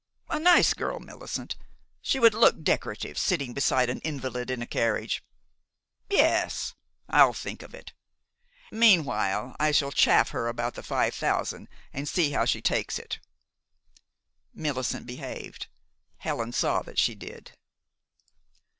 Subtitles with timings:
[0.31, 1.55] A nice girl, Millicent.
[2.01, 5.23] She would look decorative, sitting beside an invalid in a carriage.
[6.09, 6.73] Yes,
[7.07, 7.93] I'll think of it.
[8.71, 13.19] Meanwhile, I shall chaff her about the five thousand and see how she takes it."
[14.55, 15.67] Millicent behaved.
[16.17, 17.51] Helen saw that she did.